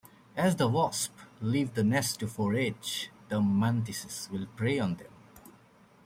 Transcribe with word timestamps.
As 0.35 0.55
the 0.55 0.67
wasps 0.67 1.21
leave 1.41 1.75
the 1.75 1.83
nest 1.83 2.21
to 2.21 2.27
forage, 2.27 3.11
the 3.29 3.39
mantises 3.39 4.27
will 4.31 4.47
prey 4.55 4.79
on 4.79 4.95
them. 4.95 5.11